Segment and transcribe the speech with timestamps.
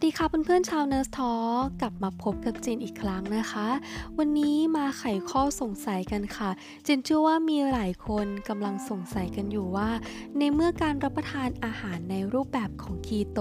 [0.00, 1.32] วัสดีค่ะเพื่อนๆชาวเนิร์สทอ
[1.80, 3.68] กลับมาพบกับจินอีกครั้งนะคะ
[4.18, 6.50] วันนี้มาไขข้อสงสัยกันค่ะ
[6.86, 9.90] จินเชื่อว่ามีหลายคนกำลังสงสัยกันอยู่ว่า
[10.38, 13.40] ในเมื่อการรับประทานอาหารในรูปแบบของคีโต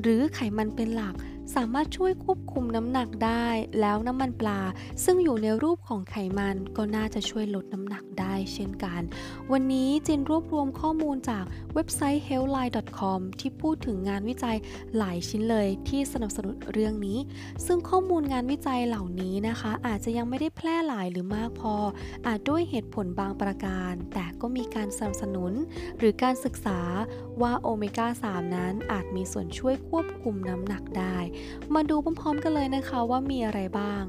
[0.00, 1.14] หรือไขมันเป็นหลัก
[1.54, 3.46] สามารถช่วยควบคุมน้ำหนักได้
[3.80, 4.60] แล้วน้ำมันปลา
[5.04, 9.00] ซึ่งอยู่ในรูปของไขมันก็น่าจะช่วยลดน้ำหนักได้เช่นกัน
[9.52, 14.56] วันนี้จินรวบรวมข้อมูลจากเว็บไซต์ healthline.com ที่พูดถึงงานวิจัย
[14.96, 17.18] หลายชิ้นเลยที่สนับสนุนเรื่องนี้
[17.66, 21.74] ซึ่งข้อมูลงานวิจัยเหล่านี้นะคะ อาจจะยังไม่ได้แพร่หลายหรือมากพอ
[22.26, 25.52] อาจด้วยเหตุผลบางประการ แต่ ก็มีการสนับสนุน
[25.98, 26.80] หรือการศึกษา
[27.42, 31.16] ว่าโอเมก้า 3 นั้นอาจมีส่วนช่วยควบคุมน้ำหนักได้
[31.74, 34.02] มาดูพร้อมๆกันเลยนะคะว่ามีอะไรบ้าง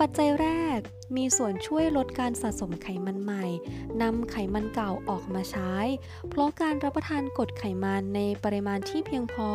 [0.00, 0.48] ปัจจัยแร
[0.78, 0.80] ก
[1.16, 3.44] มีส่วนช่วยลดการสะสมไขมันใหม่
[4.02, 5.74] นำไขมันเก่าออกมาใช้
[6.30, 9.50] เพราะการรับประทานกรดไขมันในปริมาณที่เพียงพอ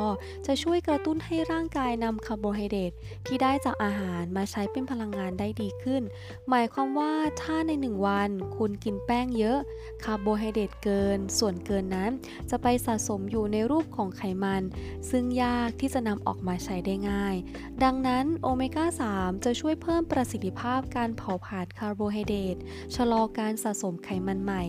[0.47, 2.91] จะช่วยกระตุ้นให้ร่างกายนำคาร์โบไฮเดรต
[3.25, 6.03] ที่ได้จากอาหารมาใช้เป็นพลังงานได้ดีขึ้น
[6.49, 9.59] หมายความว่าถ้าใน 1 วัน คุณกินแป้งเยอะ
[10.03, 12.11] คาร์โบไฮเดรตเกิน ส่วนเกินนั้น
[12.49, 14.63] จะไปสะสมอยู่ในรูปของไขมัน
[15.09, 17.35] ซึ่งยากที่จะนำออกมาใช้ได้ง่าย
[17.83, 18.85] ดังนั้นโอเมก้า
[19.15, 22.57] 3 จะช่วยเพิ่มประสิทธิภาพการเผาผลาญคาร์โบไฮเดรต
[22.95, 24.63] ชะลอการสะสมไขมันใหม่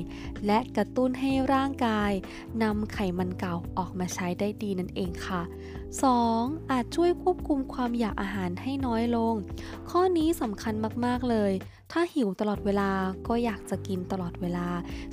[0.46, 2.12] และกระตุ้นให้ร่างกาย
[2.62, 5.42] นำไขมันเก่าออกมาใช้ได้ดีนั่นเองค่ะ
[6.06, 6.70] 2.
[6.70, 9.34] อาจช่วยควบคุมความอยากอาหารให้น้อยลง
[9.91, 11.52] ข้อนี้สำคัญมากๆเลย
[11.92, 12.91] ถ้าหิวตลอดเวลา
[13.28, 14.69] ก็อยากจะกินตลอดเวลา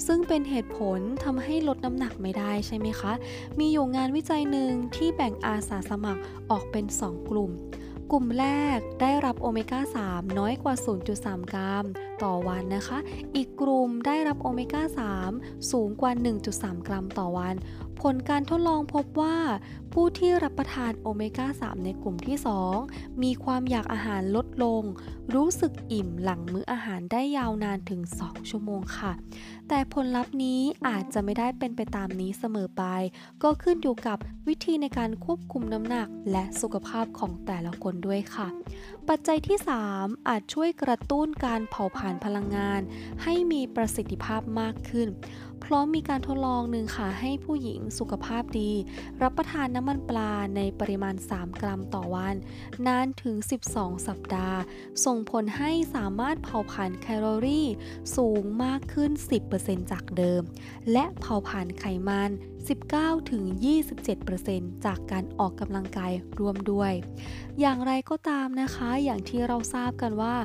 [0.05, 3.13] ซึ่งเป็นเหตุผลทำให้ลดน้ำหนักไม่ได้ใช่ไหมคะ
[3.59, 7.51] มีอยู่งานวิจัยหนึ่งที่แบ่งอาสาสมัครออกเป็น 2 กลุ่ม
[8.11, 10.75] กลุ่มแรกได้รับโอเมก้า 3 น้อยกว่า
[11.13, 11.85] 0.3 กรัม
[12.23, 12.97] ต่อวันนะคะ
[13.35, 14.83] อีกกลุ่มได้รับโอเมก้า
[15.29, 16.11] 3 สูงกว่า
[16.49, 17.55] 1.3 กรัมต่อวัน
[18.03, 19.37] ผลการทดลองพบว่า
[19.93, 22.37] ผู้ที่รับประทานโอเมก้า 3 ในกลุ่มที่
[22.79, 24.83] 2 มีความอยากอาหารลดลง
[25.33, 29.11] รู้สึกอิ่มหลังมื้ออาหารได้ยาวนานถึง 2 ชั่วโมงค่ะ
[29.67, 32.83] แต่ผลลัพธ์นี้อาจจะไม่ได้เป็นไปตามนี้เสมอไป
[33.43, 38.47] ก็ขึ้นอยู่กับวิธีในการควบคุมน้ำหนักและสุขภาพของแต่ละคนด้วยค่ะ
[39.09, 39.57] ปัจจัยที่
[39.93, 42.81] 3 อาจช่วยกระตุ้นการเผาผลาญพลังงาน
[43.23, 45.07] ให้มีประสิทธิภาพมากขึ้น
[45.65, 48.71] พราะมีการทดลองหนึ่งค่ะให้ผู้หญิงสุขภาพดี
[49.21, 52.35] รับประทานน้ำมันปลาในปริมาณ 3 กรัมต่อวัน
[52.87, 53.35] นานถึง
[53.71, 54.57] 12 สัปดาห์
[55.05, 57.67] ส่งผลให้สามารถเผาผลาญแคลอรี่
[58.15, 59.11] สูงมากขึ้น
[59.51, 60.41] 10%จากเดิม
[60.91, 62.31] และเผาผลาญไขมัน
[62.71, 66.91] 19-27%จากการออกกำลังกายรวมด้วย
[67.59, 70.35] อย่างไรก็ตามนะคะ อย่างที่เราทราบกันว่า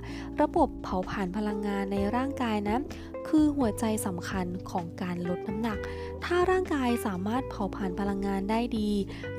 [0.40, 2.78] ระบบเผาผลาญพลังงานในร่างกายนะ
[3.28, 5.78] คือหัวใจสำคัญของการลดน้ำหนัก
[6.24, 8.90] ถ้าร่างกายสามารถเผาผลาญพลังงานได้ดี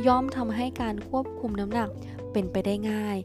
[0.07, 1.89] ย่อมทำให้การควบคุมน้ำหนัก
[2.31, 3.17] เป็นไปได้ง่าย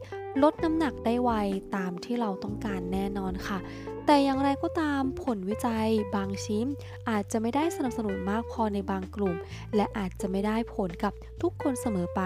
[0.43, 1.31] ลดน้ำหนักได้ไว
[1.75, 3.59] ตามที่เราต้องการแน่นอนค่ะ
[4.07, 6.65] แต่อย่างไรก็ตามผลวิจัยบางชิ้น
[7.09, 9.35] อาจจะไม่ได้สนับสนุนมากพอในบางกลุ่ม
[9.75, 12.21] และอาจจะไม่ได้ผลกับทุกคนเสมอไป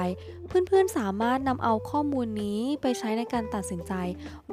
[0.48, 3.94] เพื่อนๆสามารถนำเอาข้อมูลนี้ไปใช้ในการตัดสินใจ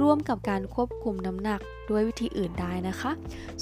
[0.00, 1.60] ร่วมกับการควบคุมน้ำหนัก
[1.90, 3.12] ด้วยวิธีอื่นได้นะคะ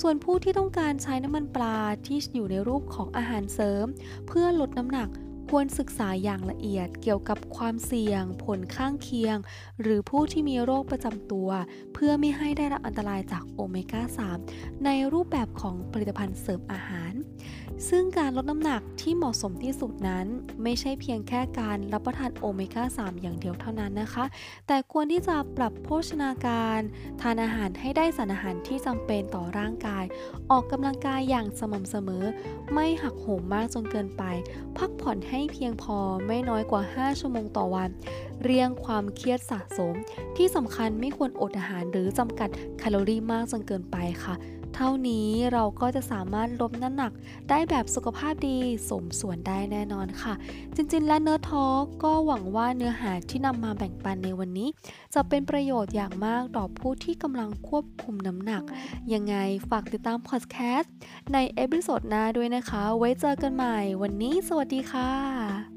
[0.00, 3.86] ส่วนผู้ที่ต้องการใช้น้ำมันปลาที่อยู่ในรูปของอาหารเสริม
[4.26, 5.08] เพื่อลดน้ำหนัก
[5.58, 9.36] ควรศึกษาอย่างละเอียดเกี่ยวกับความเสี่ยง ผลข้างเคียง
[9.80, 11.50] หรือผู้ที่มีโรคประจำตัว
[11.94, 14.02] เพื่อไม่ให้ได้รับอันตรายจากโอเมก้า
[14.42, 17.12] 3 ในรูปแบบของผลิตภัณฑ์เสริมอาหาร
[17.90, 20.26] ซึ่งการลดน้ำหนักที่เหมาะสมที่สุดนั้น
[20.62, 24.24] ไม่ใช่เพียงแค่การรับประทานโอเมก้า 3 อย่างเดียวเท่านั้นนะคะ
[24.66, 26.80] แต่ควรที่จะปรับโภชนาการ
[27.20, 30.04] ทานอาหารให้ได้สารอาหารที่จำเป็นต่อร่างกาย
[30.50, 32.24] ออกกำลังกายอย่างสม่ำเสมอ
[32.72, 34.22] ไม่หักโหมมากจนเกินไป
[34.78, 35.96] พักผ่อนให้เพียงพอ
[36.26, 37.90] ไม่น้อยกว่า 5 ชั่วโมงต่อวัน
[38.42, 39.94] เรียงความเครียดสะสม
[40.36, 44.36] ที่สำคัญไม่ควรอดอาหารหรือจำกัดแคลอรี่มากจนเกินไปค่ะ
[44.74, 47.12] เท่านี้เราก็จะสามารถลดน้ำหนัก
[47.50, 48.58] ได้แบบสุขภาพดี
[48.88, 50.34] สมส่วนได้แน่นอนค่ะ
[50.74, 51.64] จริงๆ และเนื้อทอ
[52.02, 54.68] ก็หวังว่าเนื้อหาที่นำมาแบ่งปันในวันนี้
[55.14, 58.62] จะเป็นประโยชน์อย่างมากต่อผู้ที่กำลังควบคุมน้ำหนัก
[59.12, 59.34] ยังไง
[59.70, 60.92] ฝากติดตามพอดแคสต์
[61.32, 65.73] ใน episode หน้าด้วยนะคะ ไว้เจอกันใหม่วันนี้สวัสดีค่ะ